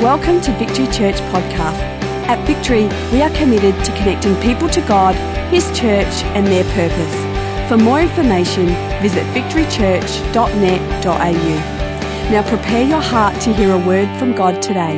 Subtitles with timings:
[0.00, 1.78] Welcome to Victory Church Podcast.
[2.26, 5.14] At Victory, we are committed to connecting people to God,
[5.52, 7.14] His church, and their purpose.
[7.68, 8.68] For more information,
[9.02, 12.30] visit victorychurch.net.au.
[12.30, 14.96] Now prepare your heart to hear a word from God today.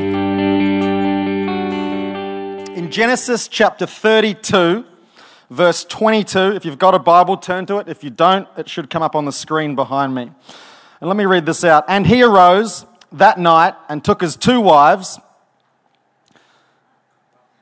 [2.77, 4.84] In Genesis chapter 32,
[5.50, 7.89] verse 22, if you've got a Bible, turn to it.
[7.89, 10.30] If you don't, it should come up on the screen behind me.
[11.00, 11.87] And let me read this out.
[11.89, 15.18] And he arose that night and took his two wives.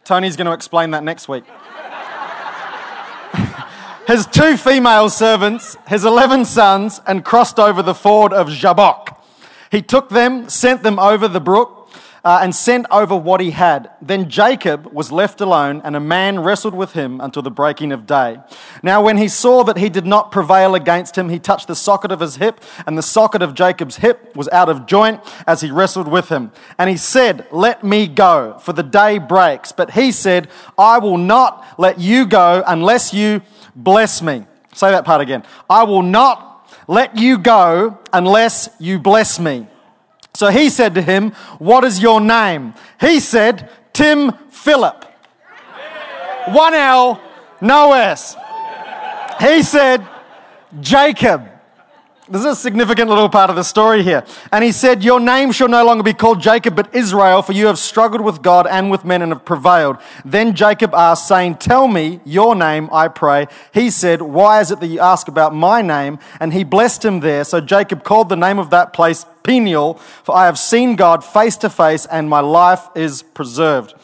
[0.04, 1.44] Tony's going to explain that next week.
[4.06, 9.16] his two female servants, his 11 sons, and crossed over the ford of Jabbok.
[9.70, 11.79] He took them, sent them over the brook,
[12.24, 13.90] uh, and sent over what he had.
[14.00, 18.06] Then Jacob was left alone, and a man wrestled with him until the breaking of
[18.06, 18.38] day.
[18.82, 22.12] Now, when he saw that he did not prevail against him, he touched the socket
[22.12, 25.70] of his hip, and the socket of Jacob's hip was out of joint as he
[25.70, 26.52] wrestled with him.
[26.78, 29.72] And he said, Let me go, for the day breaks.
[29.72, 33.42] But he said, I will not let you go unless you
[33.74, 34.46] bless me.
[34.72, 35.44] Say that part again.
[35.68, 39.66] I will not let you go unless you bless me.
[40.34, 42.74] So he said to him, What is your name?
[43.00, 45.04] He said, Tim Philip.
[46.48, 47.20] One L,
[47.60, 48.36] no S.
[49.40, 50.06] He said,
[50.80, 51.48] Jacob.
[52.30, 54.24] This is a significant little part of the story here.
[54.52, 57.66] And he said, Your name shall no longer be called Jacob, but Israel, for you
[57.66, 59.96] have struggled with God and with men and have prevailed.
[60.24, 63.48] Then Jacob asked, saying, Tell me your name, I pray.
[63.74, 66.20] He said, Why is it that you ask about my name?
[66.38, 67.42] And he blessed him there.
[67.42, 71.56] So Jacob called the name of that place Peniel, for I have seen God face
[71.56, 73.94] to face, and my life is preserved.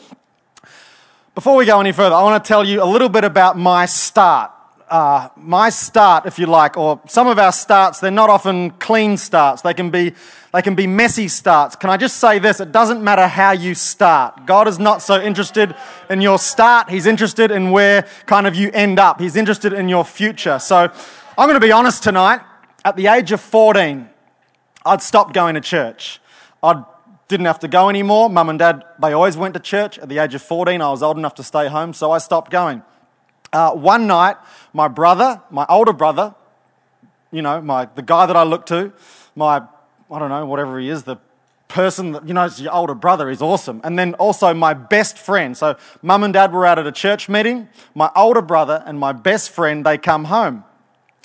[1.36, 3.86] Before we go any further, I want to tell you a little bit about my
[3.86, 4.50] start
[4.88, 9.16] uh, my start, if you like, or some of our starts, they're not often clean
[9.16, 9.62] starts.
[9.62, 10.14] They can be,
[10.52, 11.74] they can be messy starts.
[11.74, 12.60] Can I just say this?
[12.60, 14.46] It doesn't matter how you start.
[14.46, 15.74] God is not so interested
[16.08, 16.88] in your start.
[16.88, 19.20] He's interested in where kind of you end up.
[19.20, 20.58] He's interested in your future.
[20.58, 22.40] So I'm going to be honest tonight.
[22.84, 24.08] At the age of 14,
[24.84, 26.20] I'd stopped going to church.
[26.62, 26.84] I
[27.26, 28.30] didn't have to go anymore.
[28.30, 29.98] Mum and dad, they always went to church.
[29.98, 32.52] At the age of 14, I was old enough to stay home, so I stopped
[32.52, 32.82] going.
[33.56, 34.36] Uh, one night,
[34.74, 36.34] my brother, my older brother,
[37.32, 38.92] you know, my, the guy that I look to,
[39.34, 39.62] my,
[40.10, 41.16] I don't know, whatever he is, the
[41.66, 43.80] person that, you know, it's your older brother, he's awesome.
[43.82, 45.56] And then also my best friend.
[45.56, 47.70] So mum and dad were out at a church meeting.
[47.94, 50.62] My older brother and my best friend, they come home.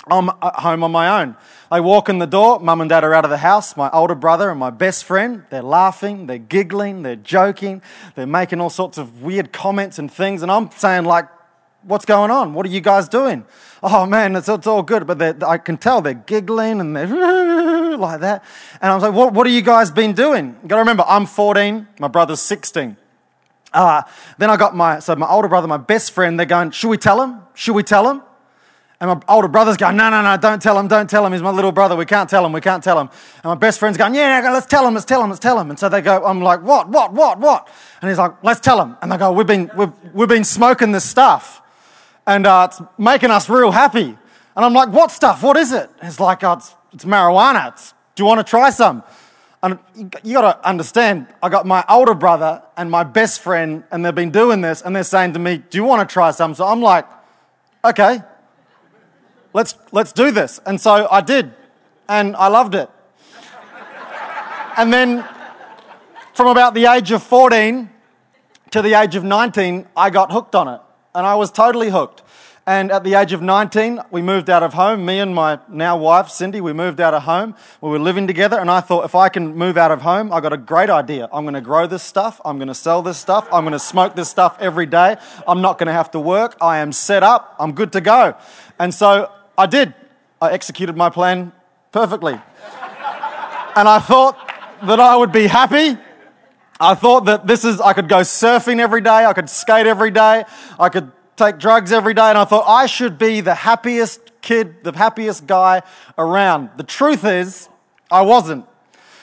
[0.06, 1.36] I'm at home on my own.
[1.70, 3.76] They walk in the door, mum and dad are out of the house.
[3.76, 7.82] My older brother and my best friend, they're laughing, they're giggling, they're joking,
[8.14, 10.40] they're making all sorts of weird comments and things.
[10.40, 11.26] And I'm saying, like,
[11.84, 12.54] what's going on?
[12.54, 13.44] What are you guys doing?
[13.82, 15.06] Oh man, it's, it's all good.
[15.06, 17.06] But I can tell they're giggling and they're
[17.96, 18.44] like that.
[18.80, 20.56] And I was like, what, what have you guys been doing?
[20.62, 22.96] You got to remember, I'm 14, my brother's 16.
[23.72, 24.02] Uh,
[24.38, 26.98] then I got my, so my older brother, my best friend, they're going, should we
[26.98, 27.40] tell him?
[27.54, 28.22] Should we tell him?
[29.00, 31.32] And my older brother's going, no, no, no, don't tell him, don't tell him.
[31.32, 31.96] He's my little brother.
[31.96, 33.08] We can't tell him, we can't tell him.
[33.36, 35.70] And my best friend's going, yeah, let's tell him, let's tell him, let's tell him.
[35.70, 37.68] And so they go, I'm like, what, what, what, what?
[38.00, 38.96] And he's like, let's tell him.
[39.02, 41.61] And they go, we've been, we've, we've been smoking this stuff
[42.26, 44.16] and uh, it's making us real happy.
[44.54, 45.42] And I'm like, what stuff?
[45.42, 45.90] What is it?
[46.02, 47.72] it's like, oh, it's, it's marijuana.
[47.72, 49.02] It's, do you want to try some?
[49.62, 49.78] And
[50.24, 54.14] you got to understand, I got my older brother and my best friend, and they've
[54.14, 56.54] been doing this, and they're saying to me, Do you want to try some?
[56.54, 57.06] So I'm like,
[57.84, 58.20] Okay,
[59.52, 60.60] let's, let's do this.
[60.66, 61.52] And so I did,
[62.08, 62.90] and I loved it.
[64.76, 65.24] and then
[66.34, 67.88] from about the age of 14
[68.72, 70.80] to the age of 19, I got hooked on it
[71.14, 72.22] and I was totally hooked.
[72.64, 75.04] And at the age of 19, we moved out of home.
[75.04, 77.56] Me and my now wife, Cindy, we moved out of home.
[77.80, 80.40] We were living together, and I thought if I can move out of home, I
[80.40, 81.28] got a great idea.
[81.32, 82.40] I'm going to grow this stuff.
[82.44, 83.48] I'm going to sell this stuff.
[83.52, 85.16] I'm going to smoke this stuff every day.
[85.48, 86.56] I'm not going to have to work.
[86.60, 87.56] I am set up.
[87.58, 88.36] I'm good to go.
[88.78, 89.92] And so I did.
[90.40, 91.50] I executed my plan
[91.90, 92.34] perfectly.
[92.34, 94.38] and I thought
[94.84, 95.98] that I would be happy
[96.82, 100.10] I thought that this is, I could go surfing every day, I could skate every
[100.10, 100.44] day,
[100.80, 104.82] I could take drugs every day, and I thought I should be the happiest kid,
[104.82, 105.82] the happiest guy
[106.18, 106.70] around.
[106.76, 107.68] The truth is,
[108.10, 108.66] I wasn't.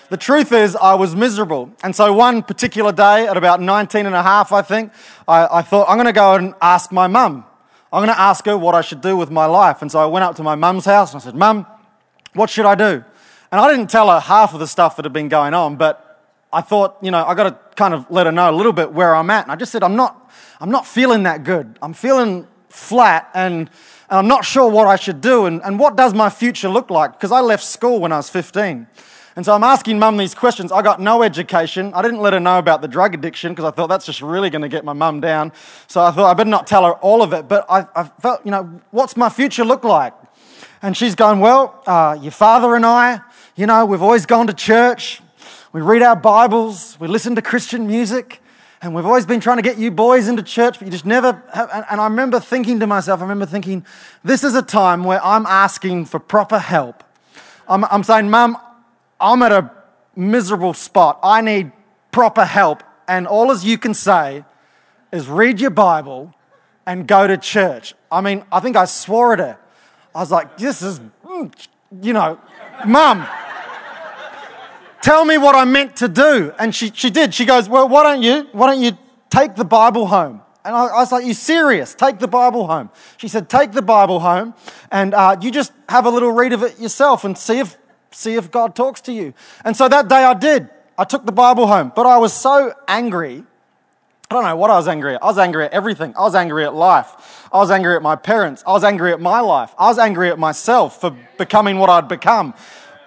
[0.07, 1.69] The truth is, I was miserable.
[1.83, 4.93] And so one particular day, at about 19 and a half, I think,
[5.27, 7.43] I, I thought, I'm going to go and ask my mum.
[7.91, 9.81] I'm going to ask her what I should do with my life.
[9.81, 11.65] And so I went up to my mum's house and I said, Mum,
[12.33, 13.03] what should I do?
[13.51, 16.08] And I didn't tell her half of the stuff that had been going on, but
[16.51, 18.91] I thought, you know, I got to kind of let her know a little bit
[18.91, 19.45] where I'm at.
[19.45, 21.77] And I just said, I'm not, I'm not feeling that good.
[21.81, 23.69] I'm feeling flat and,
[24.09, 26.89] and I'm not sure what I should do and, and what does my future look
[26.89, 27.13] like?
[27.13, 28.87] Because I left school when I was 15.
[29.35, 30.71] And so I'm asking mum these questions.
[30.71, 31.93] I got no education.
[31.93, 34.49] I didn't let her know about the drug addiction because I thought that's just really
[34.49, 35.53] going to get my mum down.
[35.87, 37.47] So I thought I better not tell her all of it.
[37.47, 40.13] But I, I felt, you know, what's my future look like?
[40.81, 43.21] And she's going, Well, uh, your father and I,
[43.55, 45.21] you know, we've always gone to church.
[45.71, 46.99] We read our Bibles.
[46.99, 48.41] We listen to Christian music.
[48.81, 51.43] And we've always been trying to get you boys into church, but you just never
[51.53, 51.69] have.
[51.91, 53.85] And I remember thinking to myself, I remember thinking,
[54.23, 57.03] this is a time where I'm asking for proper help.
[57.67, 58.57] I'm, I'm saying, Mum,
[59.21, 59.69] I'm at a
[60.15, 61.19] miserable spot.
[61.21, 61.71] I need
[62.11, 62.81] proper help.
[63.07, 64.45] And all as you can say
[65.11, 66.33] is read your Bible
[66.87, 67.93] and go to church.
[68.11, 69.59] I mean, I think I swore at her.
[70.15, 71.53] I was like, this is, mm,
[72.01, 72.39] you know,
[72.87, 73.27] Mum.
[75.01, 76.53] Tell me what I'm meant to do.
[76.59, 77.33] And she, she did.
[77.33, 78.47] She goes, Well, why don't you?
[78.51, 78.97] Why don't you
[79.29, 80.41] take the Bible home?
[80.65, 81.95] And I, was like, You serious?
[81.95, 82.89] Take the Bible home.
[83.17, 84.53] She said, Take the Bible home
[84.91, 87.77] and uh, you just have a little read of it yourself and see if,
[88.11, 89.33] see if God talks to you.
[89.63, 90.69] And so that day I did.
[90.97, 93.45] I took the Bible home, but I was so angry.
[94.29, 95.23] I don't know what I was angry at.
[95.23, 96.13] I was angry at everything.
[96.15, 97.47] I was angry at life.
[97.51, 98.63] I was angry at my parents.
[98.67, 99.73] I was angry at my life.
[99.79, 102.53] I was angry at myself for becoming what I'd become.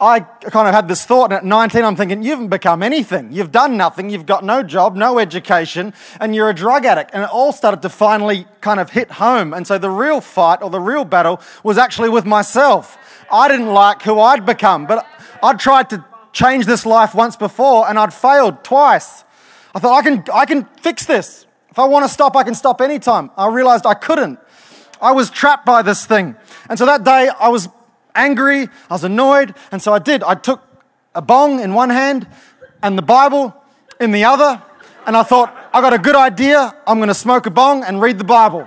[0.02, 3.30] I kind of had this thought, and at 19, I'm thinking, you haven't become anything.
[3.30, 4.10] You've done nothing.
[4.10, 7.12] You've got no job, no education, and you're a drug addict.
[7.14, 9.54] And it all started to finally kind of hit home.
[9.54, 12.98] And so the real fight or the real battle was actually with myself.
[13.30, 15.06] I didn't like who I'd become, but
[15.40, 19.22] I'd tried to change this life once before, and I'd failed twice.
[19.72, 21.46] I thought, I can, I can fix this.
[21.70, 23.30] If I want to stop, I can stop anytime.
[23.36, 24.40] I realized I couldn't.
[25.00, 26.34] I was trapped by this thing.
[26.68, 27.68] And so that day, I was
[28.14, 30.22] angry, I was annoyed, and so I did.
[30.22, 30.62] I took
[31.14, 32.26] a bong in one hand
[32.82, 33.54] and the Bible
[34.00, 34.62] in the other,
[35.06, 36.74] and I thought, I got a good idea.
[36.86, 38.60] I'm going to smoke a bong and read the Bible.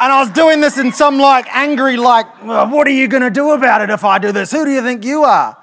[0.00, 3.30] and I was doing this in some like angry, like, what are you going to
[3.30, 4.52] do about it if I do this?
[4.52, 5.56] Who do you think you are?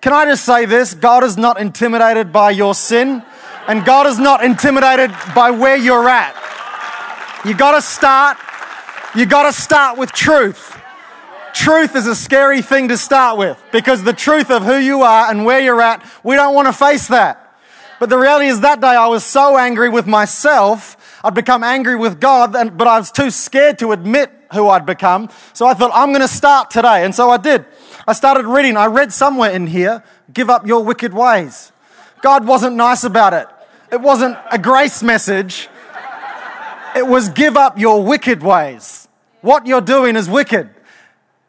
[0.00, 0.94] Can I just say this?
[0.94, 3.22] God is not intimidated by your sin,
[3.66, 6.34] and God is not intimidated by where you're at.
[7.44, 8.36] You got to start
[9.14, 10.76] you got to start with truth.
[11.54, 15.30] Truth is a scary thing to start with because the truth of who you are
[15.30, 17.40] and where you're at, we don't want to face that.
[18.00, 21.96] But the reality is that day I was so angry with myself, I'd become angry
[21.96, 25.30] with God, but I was too scared to admit who I'd become.
[25.52, 27.04] So I thought, I'm going to start today.
[27.04, 27.64] And so I did.
[28.06, 28.76] I started reading.
[28.76, 30.02] I read somewhere in here,
[30.32, 31.72] give up your wicked ways.
[32.20, 33.46] God wasn't nice about it.
[33.92, 35.68] It wasn't a grace message.
[36.94, 39.08] It was give up your wicked ways.
[39.40, 40.70] What you're doing is wicked.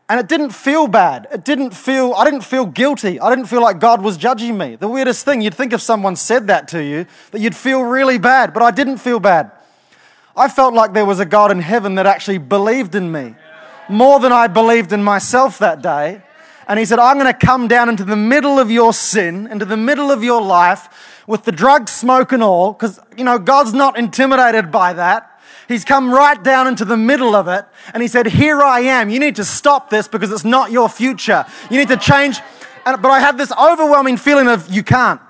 [0.08, 1.28] And it didn't feel bad.
[1.32, 3.20] It didn't feel, I didn't feel guilty.
[3.20, 4.76] I didn't feel like God was judging me.
[4.76, 8.20] The weirdest thing, you'd think if someone said that to you, that you'd feel really
[8.20, 9.52] bad, but I didn't feel bad.
[10.38, 13.36] I felt like there was a God in heaven that actually believed in me
[13.90, 16.22] more than I believed in myself that day.
[16.68, 19.66] And He said, I'm going to come down into the middle of your sin, into
[19.66, 23.74] the middle of your life with the drug smoke and all, because, you know, God's
[23.74, 25.35] not intimidated by that.
[25.68, 29.10] He's come right down into the middle of it and he said, Here I am.
[29.10, 31.46] You need to stop this because it's not your future.
[31.70, 32.40] You need to change.
[32.86, 35.22] And, but I had this overwhelming feeling of, You can't.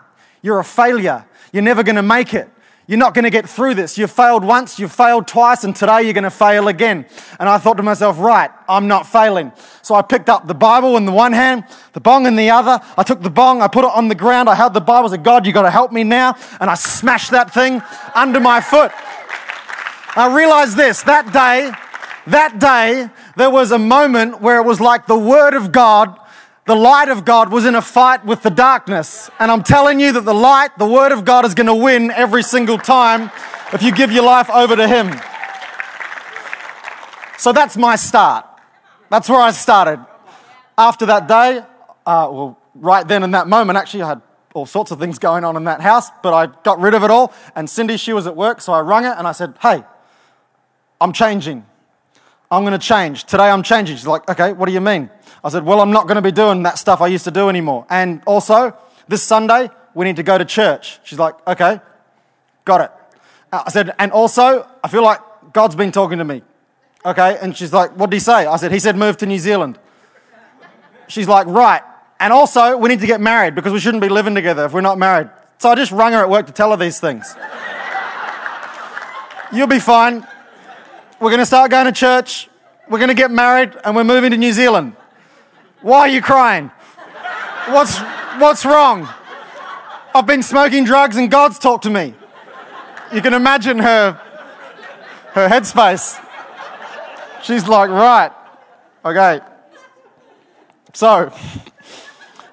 [0.41, 1.25] You're a failure.
[1.51, 2.49] You're never going to make it.
[2.87, 3.97] You're not going to get through this.
[3.97, 7.07] You've failed once, you've failed twice, and today you're going to fail again.
[7.39, 9.51] And I thought to myself, right, I'm not failing.
[9.81, 12.79] So I picked up the Bible in the one hand, the bong in the other.
[12.95, 15.11] I took the bong, I put it on the ground, I held the Bible, I
[15.13, 16.35] said, God, you've got to help me now.
[16.59, 17.81] And I smashed that thing
[18.13, 18.91] under my foot.
[20.17, 21.71] I realized this that day,
[22.27, 26.17] that day, there was a moment where it was like the Word of God,
[26.65, 29.29] the light of God was in a fight with the darkness.
[29.39, 32.11] And I'm telling you that the light, the Word of God, is going to win
[32.11, 33.29] every single time
[33.73, 35.19] if you give your life over to Him.
[37.37, 38.45] So that's my start.
[39.09, 40.03] That's where I started.
[40.77, 41.57] After that day,
[42.05, 44.21] uh, well, right then in that moment, actually, I had
[44.53, 47.11] all sorts of things going on in that house, but I got rid of it
[47.11, 47.33] all.
[47.53, 49.83] And Cindy, she was at work, so I rung her and I said, Hey,
[50.99, 51.65] I'm changing.
[52.51, 53.25] I'm going to change.
[53.25, 53.97] Today I'm changing.
[53.97, 55.09] She's like, okay, what do you mean?
[55.43, 57.49] I said, well, I'm not going to be doing that stuff I used to do
[57.49, 57.85] anymore.
[57.89, 60.99] And also, this Sunday, we need to go to church.
[61.03, 61.79] She's like, okay,
[62.63, 62.91] got it.
[63.51, 65.19] Uh, I said, and also, I feel like
[65.53, 66.43] God's been talking to me.
[67.05, 68.45] Okay, and she's like, what did he say?
[68.45, 69.77] I said, he said, move to New Zealand.
[71.07, 71.83] She's like, right.
[72.19, 74.81] And also, we need to get married because we shouldn't be living together if we're
[74.81, 75.29] not married.
[75.59, 77.35] So I just rung her at work to tell her these things.
[79.53, 80.25] You'll be fine.
[81.17, 82.49] We're going to start going to church.
[82.89, 84.97] We're going to get married and we're moving to New Zealand.
[85.81, 86.71] Why are you crying?
[87.69, 87.97] What's,
[88.37, 89.07] what's wrong?
[90.13, 92.13] I've been smoking drugs and God's talked to me.
[93.13, 94.13] You can imagine her,
[95.31, 96.21] her headspace.
[97.43, 98.31] She's like, right,
[99.05, 99.39] okay.
[100.93, 101.33] So,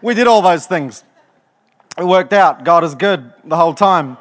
[0.00, 1.02] we did all those things.
[1.98, 2.62] It worked out.
[2.62, 4.18] God is good the whole time.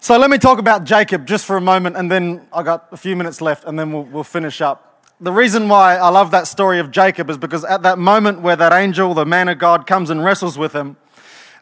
[0.00, 2.96] So let me talk about Jacob just for a moment, and then I got a
[2.96, 5.04] few minutes left, and then we'll, we'll finish up.
[5.20, 8.54] The reason why I love that story of Jacob is because at that moment where
[8.54, 10.96] that angel, the man of God, comes and wrestles with him,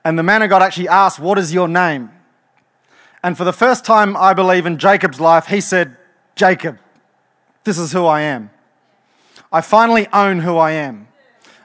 [0.04, 2.10] and the man of God actually asks, What is your name?
[3.22, 5.96] And for the first time, I believe, in Jacob's life, he said,
[6.36, 6.78] Jacob,
[7.64, 8.50] this is who I am.
[9.50, 11.08] I finally own who I am.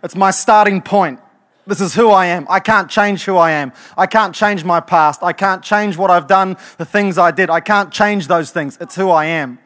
[0.04, 1.20] It's my starting point.
[1.68, 2.48] This is who I am.
[2.50, 3.72] I can't change who I am.
[3.96, 5.22] I can't change my past.
[5.22, 7.50] I can't change what I've done, the things I did.
[7.50, 8.78] I can't change those things.
[8.82, 9.60] It's who I am.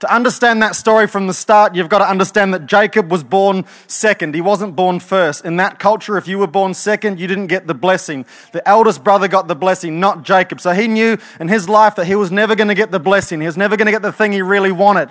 [0.00, 3.66] To understand that story from the start, you've got to understand that Jacob was born
[3.86, 4.34] second.
[4.34, 5.44] He wasn't born first.
[5.44, 8.24] In that culture, if you were born second, you didn't get the blessing.
[8.52, 10.60] The eldest brother got the blessing, not Jacob.
[10.60, 13.40] So he knew in his life that he was never going to get the blessing.
[13.40, 15.10] He was never going to get the thing he really wanted.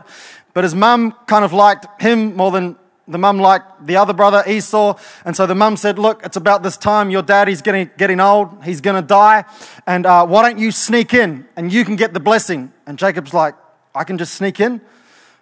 [0.54, 2.76] But his mum kind of liked him more than
[3.10, 4.98] the mum liked the other brother, Esau.
[5.26, 7.10] And so the mum said, Look, it's about this time.
[7.10, 8.64] Your daddy's getting, getting old.
[8.64, 9.46] He's going to die.
[9.88, 12.72] And uh, why don't you sneak in and you can get the blessing?
[12.86, 13.56] And Jacob's like,
[13.96, 14.82] I can just sneak in?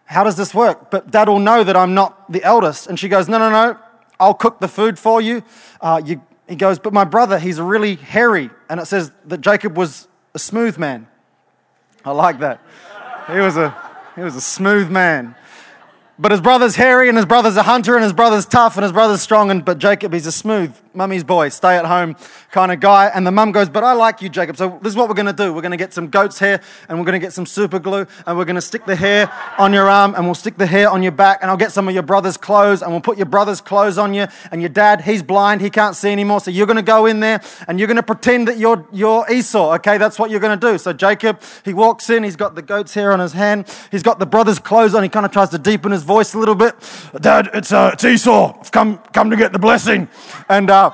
[0.05, 0.89] How does this work?
[0.89, 2.87] But dad will know that I'm not the eldest.
[2.87, 3.77] And she goes, No, no, no.
[4.19, 5.43] I'll cook the food for you.
[5.81, 8.49] Uh, you he goes, But my brother, he's really hairy.
[8.69, 11.07] And it says that Jacob was a smooth man.
[12.05, 12.61] I like that.
[13.29, 13.75] He was a,
[14.15, 15.35] he was a smooth man.
[16.19, 18.91] But his brother's hairy, and his brother's a hunter, and his brother's tough, and his
[18.91, 19.51] brother's strong.
[19.51, 22.15] And but Jacob, he's a smooth mummy's boy, stay at home
[22.57, 23.05] kind of guy.
[23.13, 24.57] And the mum goes, "But I like you, Jacob.
[24.57, 25.53] So this is what we're going to do.
[25.53, 26.59] We're going to get some goat's hair,
[26.89, 29.31] and we're going to get some super glue, and we're going to stick the hair
[29.59, 31.87] on your arm, and we'll stick the hair on your back, and I'll get some
[31.87, 34.25] of your brother's clothes, and we'll put your brother's clothes on you.
[34.51, 36.39] And your dad, he's blind, he can't see anymore.
[36.39, 39.29] So you're going to go in there, and you're going to pretend that you're you're
[39.31, 39.75] Esau.
[39.75, 40.79] Okay, that's what you're going to do.
[40.79, 44.17] So Jacob, he walks in, he's got the goat's hair on his hand, he's got
[44.17, 45.03] the brother's clothes on.
[45.03, 46.73] He kind of tries to deepen his voice a little bit.
[47.21, 48.57] Dad, it's, uh, it's Esau.
[48.59, 50.07] I've come, come to get the blessing.
[50.49, 50.91] And uh,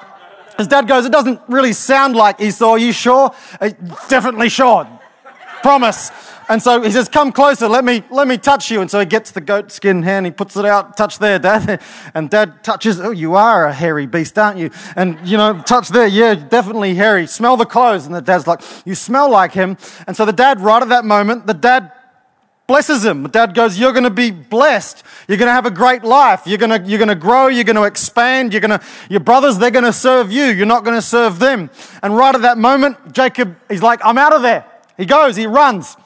[0.57, 2.72] his dad goes, It doesn't really sound like Esau.
[2.72, 3.33] Are you sure?
[3.60, 3.69] Uh,
[4.07, 4.88] definitely sure.
[5.62, 6.12] Promise.
[6.50, 8.81] And so he says, Come closer, let me, let me touch you.
[8.81, 11.81] And so he gets the goat skin hand, he puts it out, touch there, Dad.
[12.13, 14.69] And Dad touches, Oh, you are a hairy beast, aren't you?
[14.95, 17.27] And, you know, touch there, yeah, definitely hairy.
[17.27, 18.05] Smell the clothes.
[18.05, 19.77] And the dad's like, You smell like him.
[20.05, 21.91] And so the dad, right at that moment, the dad
[22.67, 23.27] blesses him.
[23.27, 25.03] Dad goes, You're going to be blessed.
[25.27, 26.43] You're going to have a great life.
[26.46, 27.48] You're going to, you're going to grow.
[27.48, 28.53] You're going to expand.
[28.53, 30.46] You're going to, your brothers, they're going to serve you.
[30.46, 31.70] You're not going to serve them.
[32.01, 34.65] And right at that moment, Jacob, he's like, I'm out of there.
[34.98, 35.98] He goes, he runs.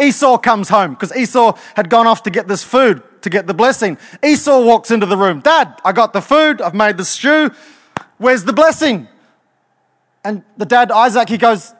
[0.00, 3.54] Esau comes home because Esau had gone off to get this food to get the
[3.54, 3.98] blessing.
[4.22, 5.40] Esau walks into the room.
[5.40, 6.60] Dad, I got the food.
[6.60, 7.50] I've made the stew.
[8.18, 9.08] Where's the blessing?
[10.24, 11.74] And the dad, Isaac, he goes,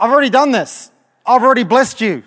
[0.00, 0.90] I've already done this.
[1.24, 2.24] I've already blessed you.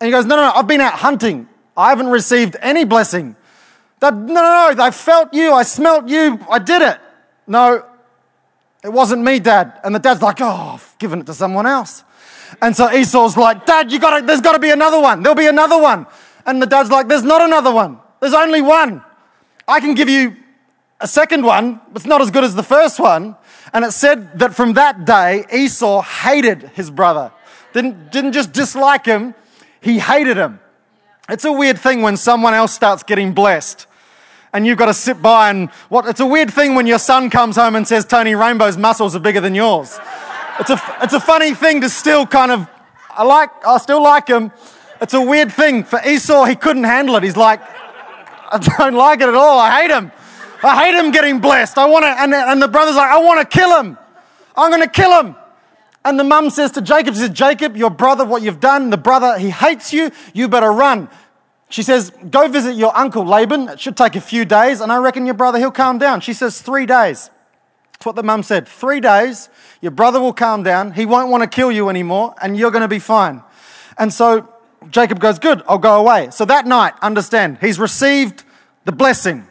[0.00, 1.48] And he goes, No, no, no, I've been out hunting.
[1.76, 3.36] I haven't received any blessing.
[4.00, 5.52] That, no, no, no, I felt you.
[5.52, 6.40] I smelt you.
[6.50, 6.98] I did it.
[7.46, 7.84] No,
[8.82, 9.78] it wasn't me, Dad.
[9.84, 12.04] And the dad's like, Oh, I've given it to someone else.
[12.62, 15.22] And so Esau's like, Dad, you gotta, there's got to be another one.
[15.22, 16.06] There'll be another one.
[16.46, 17.98] And the dad's like, There's not another one.
[18.20, 19.02] There's only one.
[19.68, 20.36] I can give you
[21.00, 23.36] a second one, but it's not as good as the first one.
[23.72, 27.32] And it said that from that day, Esau hated his brother.
[27.72, 29.34] Didn't, didn't just dislike him,
[29.80, 30.60] he hated him.
[31.28, 33.86] It's a weird thing when someone else starts getting blessed
[34.52, 37.30] and you've got to sit by and what it's a weird thing when your son
[37.30, 39.98] comes home and says Tony Rainbow's muscles are bigger than yours.
[40.58, 42.68] It's a, it's a funny thing to still kind of,
[43.10, 44.50] I like, I still like him.
[45.00, 45.84] It's a weird thing.
[45.84, 47.22] For Esau, he couldn't handle it.
[47.22, 47.60] He's like,
[48.52, 49.58] I don't like it at all.
[49.58, 50.12] I hate him.
[50.62, 51.78] I hate him getting blessed.
[51.78, 53.96] I want to, and, and the brother's like, I want to kill him.
[54.56, 55.36] I'm going to kill him.
[56.04, 59.38] And the mum says to Jacob, says, Jacob, your brother, what you've done, the brother,
[59.38, 60.10] he hates you.
[60.32, 61.08] You better run.
[61.68, 63.68] She says, Go visit your uncle Laban.
[63.68, 66.20] It should take a few days, and I reckon your brother, he'll calm down.
[66.20, 67.30] She says, Three days.
[67.92, 68.66] That's what the mum said.
[68.66, 70.92] Three days, your brother will calm down.
[70.92, 73.42] He won't want to kill you anymore, and you're going to be fine.
[73.98, 74.48] And so
[74.90, 76.30] Jacob goes, Good, I'll go away.
[76.30, 78.42] So that night, understand, he's received
[78.84, 79.46] the blessing.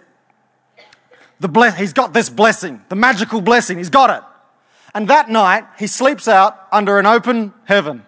[1.39, 3.77] The ble- he's got this blessing, the magical blessing.
[3.77, 4.28] He's got it.
[4.99, 8.05] And that night, he sleeps out under an open heaven.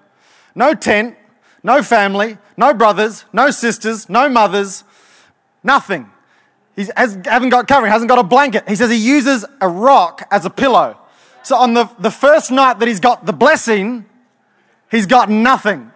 [0.53, 1.15] No tent,
[1.63, 4.83] no family, no brothers, no sisters, no mothers,
[5.63, 6.11] nothing.
[6.75, 8.67] He has, not got covering, hasn't got a blanket.
[8.67, 10.97] He says he uses a rock as a pillow.
[11.43, 14.05] So on the, the first night that he's got the blessing,
[14.91, 15.93] he's got nothing.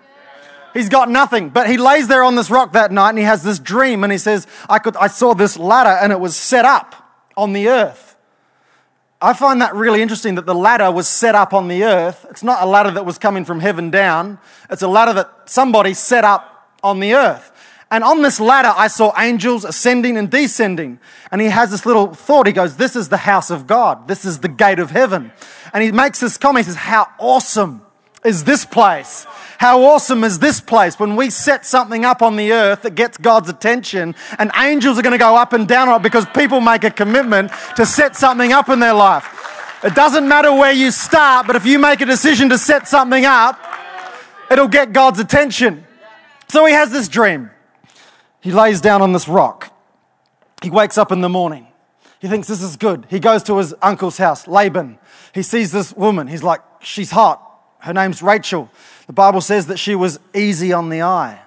[0.73, 1.49] He's got nothing.
[1.49, 4.13] But he lays there on this rock that night and he has this dream and
[4.13, 6.95] he says, I, could, I saw this ladder and it was set up
[7.35, 8.04] on the earth.
[9.21, 12.25] I find that really interesting that the ladder was set up on the earth.
[12.29, 15.93] It's not a ladder that was coming from heaven down, it's a ladder that somebody
[15.93, 17.51] set up on the earth.
[17.91, 20.99] And on this ladder, I saw angels ascending and descending.
[21.31, 22.47] And he has this little thought.
[22.47, 24.07] He goes, This is the house of God.
[24.07, 25.31] This is the gate of heaven.
[25.71, 26.65] And he makes this comment.
[26.65, 27.85] He says, How awesome
[28.25, 29.25] is this place?
[29.57, 33.17] How awesome is this place when we set something up on the earth that gets
[33.17, 36.59] God's attention and angels are going to go up and down on it because people
[36.59, 39.25] make a commitment to set something up in their life.
[39.83, 43.25] It doesn't matter where you start, but if you make a decision to set something
[43.25, 43.59] up,
[44.51, 45.85] it'll get God's attention.
[46.47, 47.51] So he has this dream.
[48.41, 49.73] He lays down on this rock.
[50.61, 51.67] He wakes up in the morning.
[52.19, 53.05] He thinks this is good.
[53.09, 54.97] He goes to his uncle's house, Laban.
[55.33, 56.27] He sees this woman.
[56.27, 57.41] He's like, she's hot.
[57.85, 58.67] Her name's Rachel.
[59.05, 61.39] The Bible says that she was easy on the eye.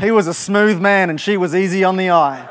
[0.00, 2.48] He was a smooth man and she was easy on the eye.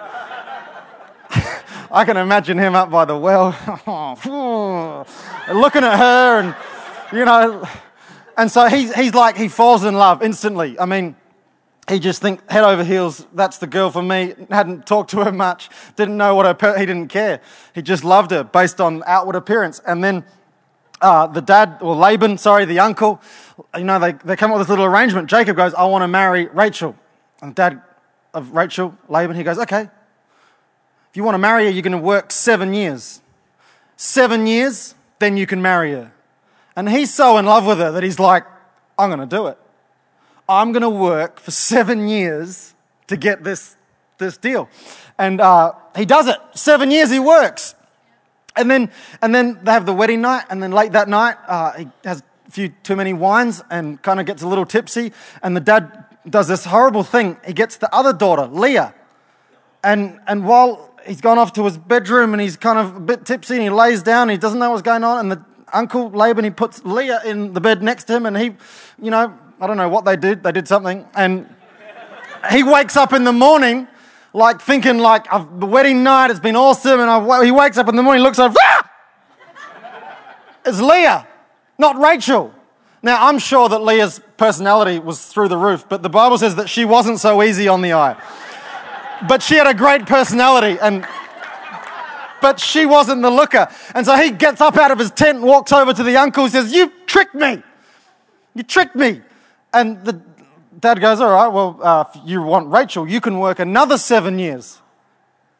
[1.91, 3.55] I can imagine him up by the well,
[5.51, 6.55] looking at her, and
[7.11, 7.67] you know,
[8.37, 10.79] and so he's, he's like, he falls in love instantly.
[10.79, 11.15] I mean,
[11.89, 14.33] he just think head over heels, that's the girl for me.
[14.49, 17.39] Hadn't talked to her much, didn't know what her, he didn't care.
[17.73, 19.79] He just loved her based on outward appearance.
[19.87, 20.25] And then
[20.99, 23.21] uh, the dad, or Laban, sorry, the uncle,
[23.77, 25.29] you know, they, they come up with this little arrangement.
[25.29, 26.95] Jacob goes, I want to marry Rachel.
[27.41, 27.81] And dad
[28.33, 29.89] of Rachel, Laban, he goes, okay.
[31.09, 33.21] If you want to marry her, you're going to work seven years.
[33.95, 36.11] Seven years, then you can marry her.
[36.75, 38.45] And he's so in love with her that he's like,
[38.99, 39.57] I'm going to do it.
[40.49, 42.73] I'm going to work for seven years
[43.07, 43.75] to get this,
[44.17, 44.69] this deal.
[45.17, 46.37] And uh, he does it.
[46.53, 47.75] Seven years he works.
[48.55, 51.73] And then, and then they have the wedding night, and then late that night, uh,
[51.73, 55.13] he has a few too many wines and kind of gets a little tipsy.
[55.43, 57.37] And the dad does this horrible thing.
[57.45, 58.95] He gets the other daughter, Leah.
[59.83, 63.25] And, and while he's gone off to his bedroom and he's kind of a bit
[63.25, 65.19] tipsy and he lays down, he doesn't know what's going on.
[65.19, 68.55] And the uncle Laban, he puts Leah in the bed next to him, and he,
[69.01, 70.43] you know, I don't know what they did.
[70.43, 71.05] They did something.
[71.15, 71.53] And
[72.51, 73.87] he wakes up in the morning
[74.33, 77.95] like thinking like the wedding night has been awesome, and I, he wakes up in
[77.95, 78.89] the morning, looks like, ah!
[80.65, 81.27] it's Leah,
[81.77, 82.53] not Rachel.
[83.01, 86.69] Now I'm sure that Leah's personality was through the roof, but the Bible says that
[86.69, 88.15] she wasn't so easy on the eye.
[89.27, 91.07] But she had a great personality, and
[92.39, 93.67] but she wasn't the looker.
[93.95, 96.53] And so he gets up out of his tent walks over to the uncle and
[96.53, 97.63] says, You tricked me.
[98.53, 99.21] You tricked me.
[99.73, 100.21] And the
[100.79, 104.39] dad goes, All right, well, uh, if you want Rachel, you can work another seven
[104.39, 104.81] years.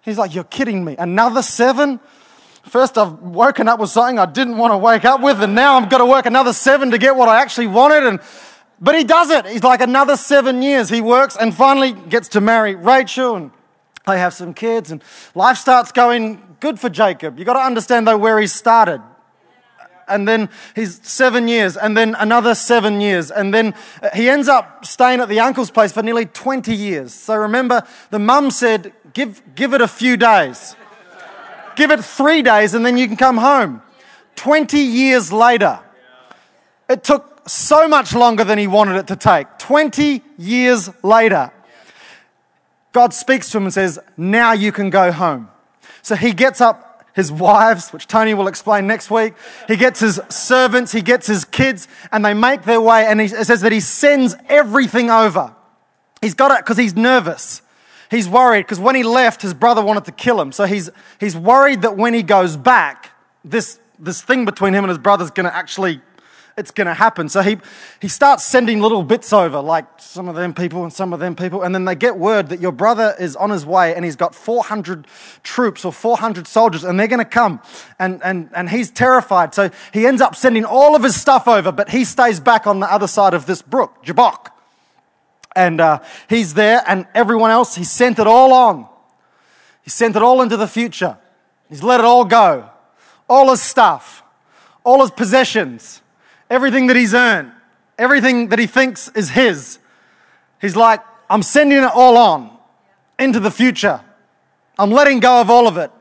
[0.02, 0.96] He's like, You're kidding me.
[0.98, 2.00] Another seven?
[2.64, 5.78] First, I've woken up with something I didn't want to wake up with, and now
[5.78, 8.06] I've got to work another seven to get what I actually wanted.
[8.06, 8.20] And,
[8.82, 9.46] but he does it.
[9.46, 10.90] He's like, Another seven years.
[10.90, 13.52] He works and finally gets to marry Rachel, and
[14.06, 15.04] they have some kids, and
[15.36, 17.38] life starts going good for Jacob.
[17.38, 19.02] You've got to understand, though, where he started
[20.08, 24.48] and then he's seven years, and then another seven years, and then uh, he ends
[24.48, 27.14] up staying at the uncle's place for nearly 20 years.
[27.14, 30.76] So remember, the mum said, give, give it a few days.
[31.76, 33.82] Give it three days, and then you can come home.
[34.36, 35.80] 20 years later,
[36.90, 39.48] it took so much longer than he wanted it to take.
[39.58, 41.52] 20 years later,
[42.94, 45.50] God speaks to him and says, Now you can go home.
[46.02, 46.87] So he gets up
[47.18, 49.34] his wives, which Tony will explain next week.
[49.68, 53.08] He gets his servants, he gets his kids, and they make their way.
[53.08, 55.56] And he, it says that he sends everything over.
[56.22, 57.64] He's got it because he's nervous.
[58.12, 60.52] He's worried because when he left, his brother wanted to kill him.
[60.52, 63.10] So he's, he's worried that when he goes back,
[63.44, 66.02] this, this thing between him and his brother is going to actually
[66.58, 67.30] it's going to happen.
[67.30, 67.58] So he,
[68.02, 71.36] he starts sending little bits over, like some of them people and some of them
[71.36, 74.16] people, and then they get word that your brother is on his way and he's
[74.16, 75.06] got 400
[75.44, 77.62] troops or 400 soldiers and they're going to come.
[78.00, 79.54] And, and, and he's terrified.
[79.54, 82.80] So he ends up sending all of his stuff over, but he stays back on
[82.80, 84.54] the other side of this brook, Jabbok.
[85.56, 88.88] And uh, he's there, and everyone else, he sent it all on.
[89.82, 91.18] He sent it all into the future.
[91.68, 92.70] He's let it all go.
[93.28, 94.24] All his stuff,
[94.84, 96.02] all his possessions
[96.50, 97.52] everything that he's earned,
[97.98, 99.80] everything that he thinks is his.
[100.62, 102.58] He's like, I'm sending it all on
[103.20, 104.02] into the future.
[104.80, 105.92] I'm letting go of all of it,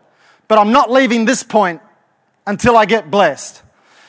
[0.48, 1.80] but I'm not leaving this point
[2.46, 3.62] until I get blessed.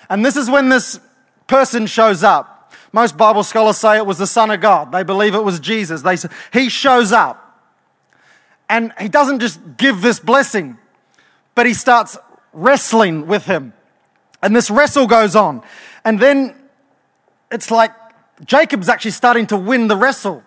[0.10, 1.00] And this is when this
[1.48, 2.74] person shows up.
[2.92, 4.92] Most Bible scholars say it was the Son of God.
[4.92, 6.02] They believe it was Jesus.
[6.02, 7.44] They say, he shows up.
[8.70, 10.78] And he doesn't just give this blessing,
[11.56, 12.18] but he starts
[12.54, 13.74] wrestling with him.
[14.42, 15.64] And this wrestle goes on.
[16.08, 16.56] And then
[17.52, 17.92] it's like
[18.46, 20.42] Jacob's actually starting to win the wrestle.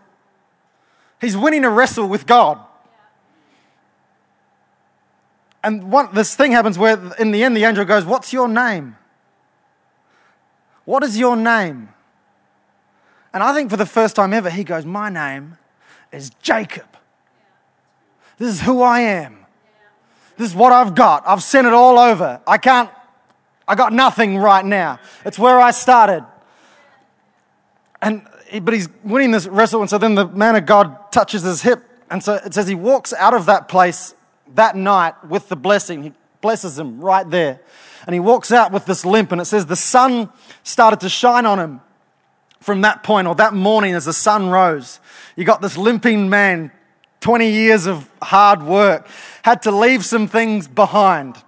[1.20, 2.59] He's winning a wrestle with God.
[5.62, 8.96] And one, this thing happens where, in the end, the angel goes, What's your name?
[10.87, 11.90] What is your name?
[13.35, 15.59] And I think for the first time ever, he goes, My name
[16.11, 16.87] is Jacob.
[18.38, 19.44] This is who I am.
[20.38, 21.23] This is what I've got.
[21.27, 22.40] I've sent it all over.
[22.46, 22.88] I can't,
[23.70, 24.98] I got nothing right now.
[25.24, 26.26] It's where I started.
[28.02, 28.26] And,
[28.62, 29.80] but he's winning this wrestle.
[29.80, 31.85] And so then the man of God touches his hip.
[32.11, 34.12] And so it says he walks out of that place
[34.56, 36.02] that night with the blessing.
[36.02, 37.61] He blesses him right there.
[38.09, 39.30] And he walks out with this limp.
[39.30, 40.30] And it says the sun
[40.64, 41.80] started to shine on him
[42.59, 44.98] from that point or that morning as the sun rose.
[45.37, 46.72] You got this limping man,
[47.20, 49.06] 20 years of hard work,
[49.44, 51.40] had to leave some things behind.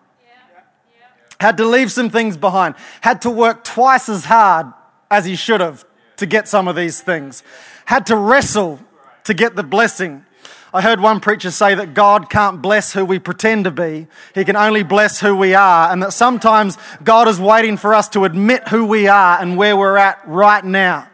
[1.42, 2.76] Had to leave some things behind.
[3.00, 4.72] Had to work twice as hard
[5.10, 5.84] as he should have
[6.18, 7.42] to get some of these things.
[7.86, 8.78] Had to wrestle
[9.24, 10.24] to get the blessing.
[10.72, 14.06] I heard one preacher say that God can't bless who we pretend to be.
[14.36, 15.90] He can only bless who we are.
[15.90, 19.76] And that sometimes God is waiting for us to admit who we are and where
[19.76, 21.08] we're at right now.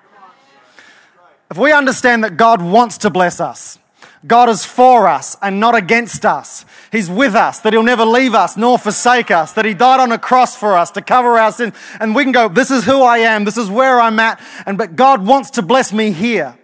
[1.50, 3.78] If we understand that God wants to bless us,
[4.26, 6.66] God is for us and not against us.
[6.90, 10.12] He's with us, that He'll never leave us nor forsake us, that He died on
[10.12, 11.74] a cross for us to cover our sins.
[12.00, 14.78] And we can go, this is who I am, this is where I'm at, and
[14.78, 16.58] but God wants to bless me here.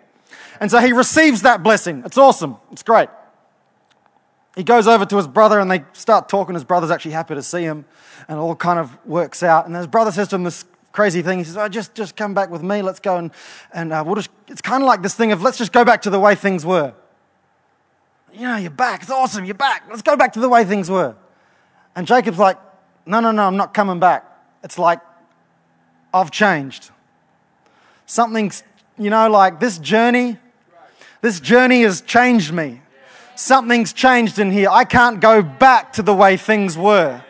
[0.61, 2.03] And so he receives that blessing.
[2.07, 2.57] It's awesome.
[2.73, 3.09] It's great.
[4.57, 6.55] He goes over to his brother and they start talking.
[6.55, 7.85] His brother's actually happy to see him
[8.29, 9.67] and it all kind of works out.
[9.67, 11.39] And his brother says to him this crazy thing.
[11.39, 12.81] He says, oh, just, just come back with me.
[12.81, 13.33] Let's go and,
[13.73, 16.03] and uh, we'll just, it's kind of like this thing of let's just go back
[16.03, 16.95] to the way things were.
[18.35, 19.03] You know, you're back.
[19.03, 19.45] It's awesome.
[19.45, 19.85] You're back.
[19.89, 21.15] Let's go back to the way things were.
[21.95, 22.59] And Jacob's like,
[23.07, 24.25] no, no, no, I'm not coming back.
[24.65, 25.01] It's like,
[26.13, 26.91] I've changed.
[28.07, 28.65] Something's,
[28.99, 30.39] you know, like this journey,
[31.21, 32.81] this journey has changed me.
[33.37, 34.69] Something's changed in here.
[34.69, 37.23] I can't go back to the way things were.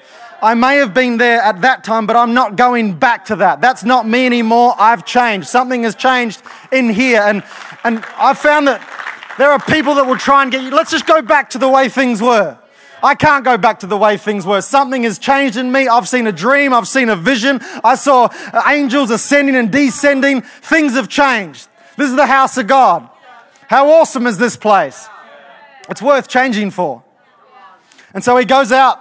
[0.42, 3.60] I may have been there at that time, but I'm not going back to that.
[3.60, 4.74] That's not me anymore.
[4.78, 5.48] I've changed.
[5.48, 7.20] Something has changed in here.
[7.22, 7.42] And,
[7.82, 8.80] and I've found that
[9.38, 11.68] there are people that will try and get you, let's just go back to the
[11.68, 12.58] way things were.
[13.02, 14.62] I can't go back to the way things were.
[14.62, 15.88] Something has changed in me.
[15.88, 16.72] I've seen a dream.
[16.72, 17.60] I've seen a vision.
[17.84, 18.28] I saw
[18.66, 20.40] angels ascending and descending.
[20.40, 21.68] Things have changed.
[21.98, 23.08] This is the house of God.
[23.68, 25.06] How awesome is this place?
[25.90, 27.02] It's worth changing for.
[28.14, 29.00] And so he goes out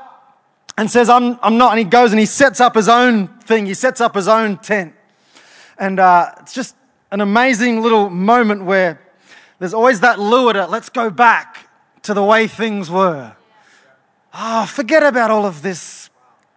[0.77, 1.71] and says, I'm, I'm not.
[1.71, 3.65] And he goes and he sets up his own thing.
[3.65, 4.95] He sets up his own tent.
[5.77, 6.75] And uh, it's just
[7.11, 8.99] an amazing little moment where
[9.63, 11.69] there's always that lure to let's go back
[12.01, 13.33] to the way things were.
[14.33, 16.09] Oh, forget about all of this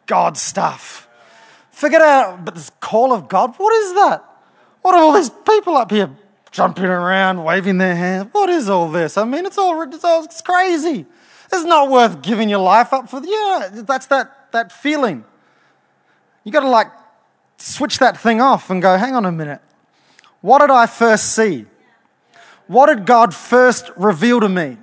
[0.06, 1.06] God stuff.
[1.70, 3.54] Forget about this call of God.
[3.58, 4.24] What is that?
[4.82, 6.10] What are all these people up here
[6.50, 8.30] jumping around, waving their hands?
[8.32, 9.16] What is all this?
[9.16, 11.06] I mean, it's all, it's, all, it's crazy.
[11.52, 13.20] It's not worth giving your life up for.
[13.24, 15.24] Yeah, that's that, that feeling.
[16.42, 16.90] You got to like
[17.56, 19.60] switch that thing off and go, hang on a minute.
[20.40, 21.66] What did I first see?
[22.66, 24.78] What did God first reveal to me?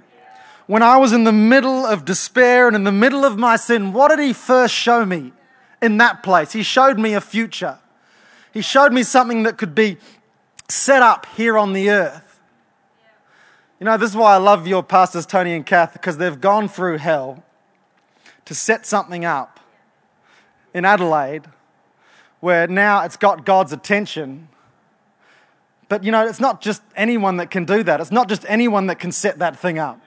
[0.68, 3.92] When I was in the middle of despair and in the middle of my sin,
[3.92, 5.34] what did He first show me
[5.82, 6.54] in that place?
[6.54, 7.80] He showed me a future.
[8.54, 9.98] He showed me something that could be
[10.70, 12.40] set up here on the earth.
[13.80, 16.70] You know, this is why I love your pastors, Tony and Kath, because they've gone
[16.70, 17.44] through hell
[18.46, 19.60] to set something up
[20.74, 21.48] in Adelaide
[22.40, 24.50] where now it's got God's attention.
[25.94, 28.02] But you know, it's not just anyone that can do that.
[28.02, 30.02] It's not just anyone that can set that thing up.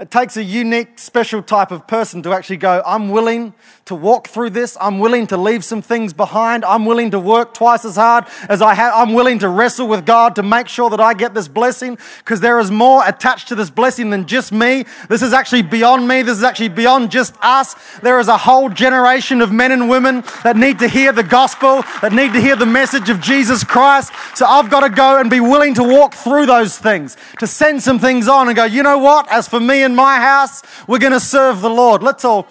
[0.00, 4.28] It takes a unique, special type of person to actually go, I'm willing to walk
[4.28, 4.76] through this.
[4.80, 6.64] I'm willing to leave some things behind.
[6.64, 8.92] I'm willing to work twice as hard as I have.
[8.94, 12.40] I'm willing to wrestle with God to make sure that I get this blessing because
[12.40, 14.84] there is more attached to this blessing than just me.
[15.08, 16.22] This is actually beyond me.
[16.22, 17.74] This is actually beyond just us.
[17.98, 21.82] There is a whole generation of men and women that need to hear the gospel,
[22.02, 24.12] that need to hear the message of Jesus Christ.
[24.34, 27.82] So I've got to go and be willing to walk through those things, to send
[27.82, 29.30] some things on and go, you know what?
[29.30, 32.02] As for me and my house, we're going to serve the Lord.
[32.02, 32.46] Let's all,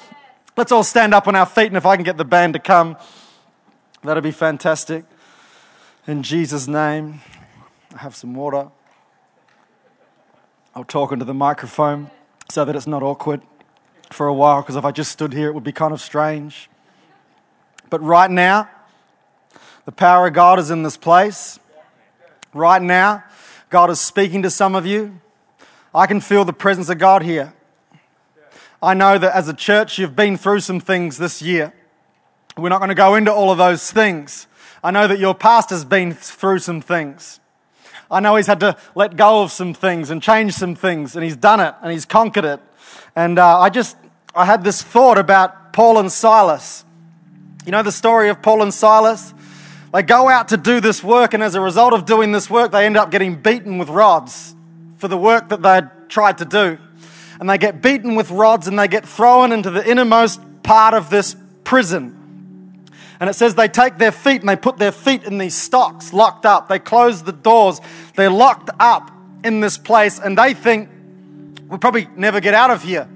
[0.61, 2.59] let's all stand up on our feet, and if I can get the band to
[2.59, 2.95] come,
[4.03, 5.05] that'd be fantastic.
[6.05, 7.21] In Jesus' name,
[7.95, 8.67] I have some water.
[10.75, 12.11] I'll talk into the microphone
[12.51, 13.41] so that it's not awkward
[14.11, 16.69] for a while, because if I just stood here, it would be kind of strange.
[17.89, 18.69] But right now,
[19.85, 21.59] the power of God is in this place.
[22.53, 23.23] Right now,
[23.71, 25.21] God is speaking to some of you.
[25.91, 27.51] I can feel the presence of God here.
[28.83, 31.71] I know that as a church, you've been through some things this year.
[32.57, 34.47] We're not going to go into all of those things.
[34.83, 37.39] I know that your pastor's been through some things.
[38.09, 41.23] I know he's had to let go of some things and change some things, and
[41.23, 42.59] he's done it and he's conquered it.
[43.15, 43.95] And uh, I just,
[44.35, 46.83] I had this thought about Paul and Silas.
[47.65, 49.33] You know the story of Paul and Silas?
[49.93, 52.71] They go out to do this work, and as a result of doing this work,
[52.71, 54.55] they end up getting beaten with rods
[54.97, 56.79] for the work that they had tried to do.
[57.41, 61.09] And they get beaten with rods and they get thrown into the innermost part of
[61.09, 62.87] this prison.
[63.19, 66.13] And it says they take their feet and they put their feet in these stocks,
[66.13, 66.69] locked up.
[66.69, 67.81] They close the doors.
[68.15, 69.11] They're locked up
[69.43, 70.89] in this place, and they think
[71.67, 73.09] we'll probably never get out of here.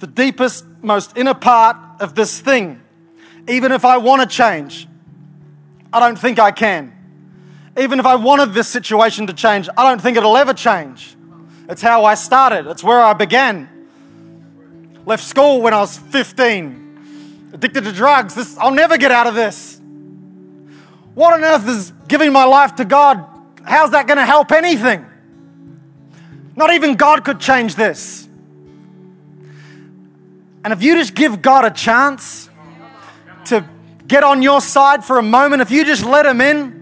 [0.00, 2.80] The deepest, most inner part of this thing.
[3.48, 4.88] Even if I want to change,
[5.92, 6.92] I don't think I can.
[7.78, 11.16] Even if I wanted this situation to change, I don't think it'll ever change.
[11.68, 13.68] It's how I started, it's where I began.
[15.04, 18.34] Left school when I was 15, addicted to drugs.
[18.34, 19.80] This, I'll never get out of this.
[21.14, 23.26] What on earth is giving my life to God?
[23.64, 25.06] How's that going to help anything?
[26.56, 28.28] Not even God could change this.
[30.64, 32.48] And if you just give God a chance
[33.46, 33.68] to
[34.06, 36.81] get on your side for a moment, if you just let Him in,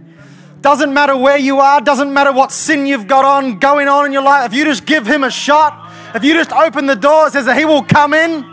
[0.62, 4.12] doesn't matter where you are, doesn't matter what sin you've got on going on in
[4.12, 7.28] your life, if you just give Him a shot, if you just open the door,
[7.28, 8.44] it says that He will come in.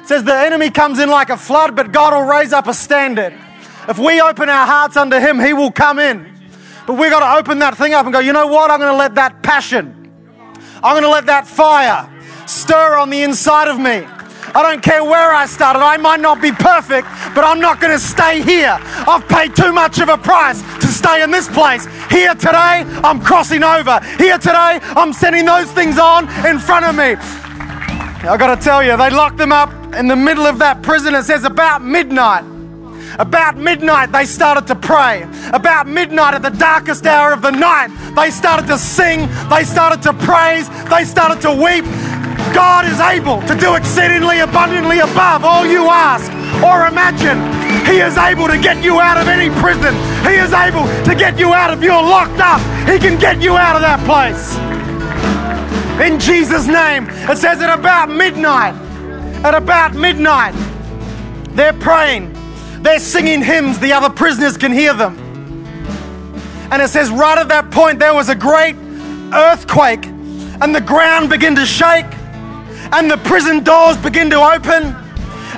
[0.00, 2.74] It says the enemy comes in like a flood, but God will raise up a
[2.74, 3.34] standard.
[3.88, 6.32] If we open our hearts unto Him, He will come in.
[6.86, 8.70] But we've got to open that thing up and go, you know what?
[8.70, 10.12] I'm going to let that passion,
[10.82, 12.08] I'm going to let that fire
[12.46, 14.06] stir on the inside of me.
[14.54, 15.78] I don't care where I started.
[15.78, 18.76] I might not be perfect, but I'm not going to stay here.
[18.80, 21.86] I've paid too much of a price to stay in this place.
[22.10, 24.00] Here today, I'm crossing over.
[24.18, 27.14] Here today, I'm sending those things on in front of me.
[28.22, 31.14] I got to tell you, they locked them up in the middle of that prison.
[31.14, 32.44] It says about midnight.
[33.18, 35.26] About midnight, they started to pray.
[35.52, 40.02] About midnight, at the darkest hour of the night, they started to sing, they started
[40.02, 41.84] to praise, they started to weep.
[42.60, 46.30] God is able to do exceedingly abundantly above all you ask
[46.62, 47.38] or imagine.
[47.86, 49.94] He is able to get you out of any prison.
[50.28, 52.60] He is able to get you out of your locked up.
[52.86, 54.58] He can get you out of that place.
[56.06, 58.74] In Jesus' name, it says at about midnight,
[59.42, 60.52] at about midnight,
[61.56, 62.30] they're praying,
[62.82, 65.16] they're singing hymns, the other prisoners can hear them.
[66.70, 68.76] And it says, right at that point, there was a great
[69.32, 72.04] earthquake, and the ground began to shake,
[72.92, 74.96] and the prison doors begin to open,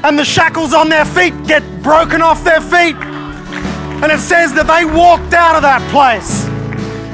[0.05, 2.97] and the shackles on their feet get broken off their feet.
[2.97, 6.47] And it says that they walked out of that place.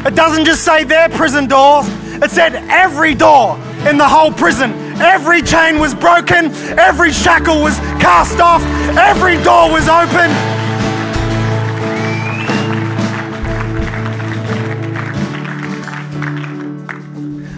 [0.06, 1.86] It doesn't just say their prison doors,
[2.22, 3.56] it said every door
[3.88, 4.72] in the whole prison.
[5.00, 6.46] Every chain was broken,
[6.78, 8.62] every shackle was cast off,
[8.96, 10.30] every door was open.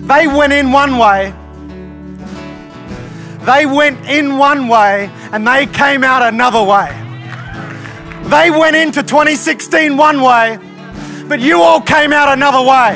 [0.07, 1.33] They went in one way,
[3.51, 6.89] they went in one way and they came out another way.
[8.29, 10.57] They went into 2016 one way,
[11.27, 12.95] but you all came out another way.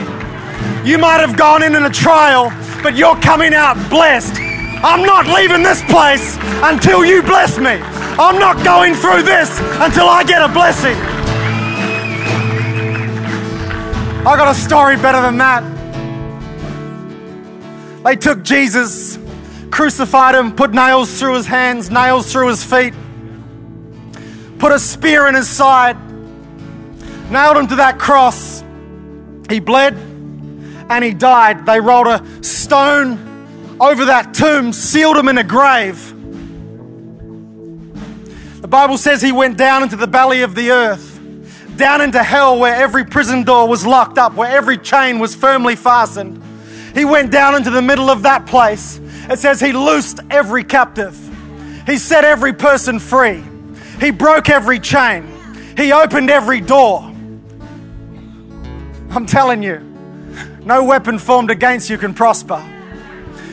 [0.88, 2.52] You might have gone in in a trial,
[2.84, 4.36] but you're coming out blessed.
[4.38, 7.80] I'm not leaving this place until you bless me.
[8.16, 10.94] I'm not going through this until I get a blessing.
[14.24, 15.64] I got a story better than that.
[18.04, 19.18] They took Jesus
[19.74, 22.94] crucified him, put nails through his hands, nails through his feet,
[24.60, 25.96] put a spear in his side,
[27.28, 28.62] nailed him to that cross.
[29.50, 31.66] He bled and he died.
[31.66, 36.12] They rolled a stone over that tomb, sealed him in a grave.
[38.60, 41.18] The Bible says he went down into the belly of the earth,
[41.76, 45.74] down into hell where every prison door was locked up, where every chain was firmly
[45.74, 46.40] fastened.
[46.94, 51.16] He went down into the middle of that place it says he loosed every captive,
[51.87, 53.42] he set every person free,
[54.00, 55.26] he broke every chain,
[55.76, 57.02] he opened every door.
[59.10, 59.78] I'm telling you,
[60.64, 62.62] no weapon formed against you can prosper.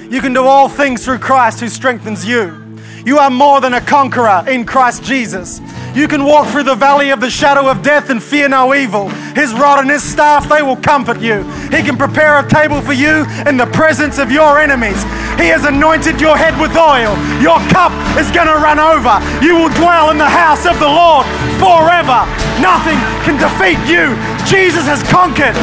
[0.09, 2.77] You can do all things through Christ who strengthens you.
[3.05, 5.59] You are more than a conqueror in Christ Jesus.
[5.93, 9.09] You can walk through the valley of the shadow of death and fear no evil.
[9.35, 11.43] His rod and his staff, they will comfort you.
[11.69, 15.03] He can prepare a table for you in the presence of your enemies.
[15.35, 17.11] He has anointed your head with oil.
[17.41, 19.19] Your cup is going to run over.
[19.43, 21.25] You will dwell in the house of the Lord
[21.59, 22.23] forever.
[22.63, 24.15] Nothing can defeat you.
[24.47, 25.55] Jesus has conquered.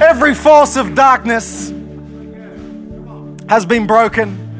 [0.00, 1.70] Every force of darkness
[3.48, 4.51] has been broken.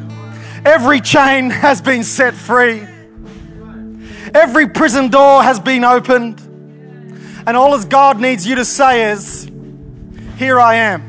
[0.65, 2.87] Every chain has been set free.
[4.35, 6.39] Every prison door has been opened.
[7.47, 9.51] And all as God needs you to say is,
[10.37, 11.03] Here I am.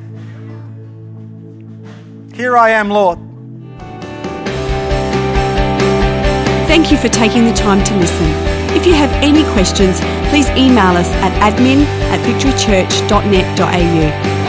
[2.34, 3.20] Here I am, Lord.
[6.68, 8.26] Thank you for taking the time to listen.
[8.76, 14.43] If you have any questions, please email us at admin at victorychurch.net.au.